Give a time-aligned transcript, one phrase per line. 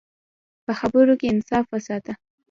[0.65, 2.13] په خبرو کې انصاف وساته.